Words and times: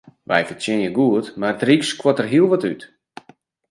Wy 0.29 0.41
fertsjinje 0.47 0.89
goed, 0.97 1.27
mar 1.39 1.53
it 1.55 1.65
ryk 1.67 1.83
skuort 1.87 2.17
der 2.19 2.29
hiel 2.31 2.47
wat 2.49 2.67
út. 2.71 2.81